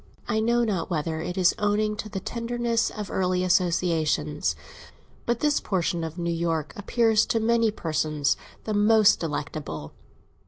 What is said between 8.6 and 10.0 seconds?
the most delectable.